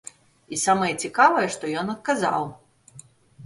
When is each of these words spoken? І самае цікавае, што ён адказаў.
І 0.55 0.57
самае 0.61 0.89
цікавае, 1.03 1.43
што 1.59 1.63
ён 1.85 1.95
адказаў. 1.97 2.51